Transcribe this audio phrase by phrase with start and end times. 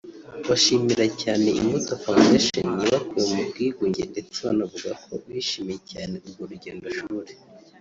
[0.49, 7.33] bashimira cyane Imbuto Foundation yabakuye mu bwigunge ndetse banavuga ko bishimiye cyane urwo rugendo shuri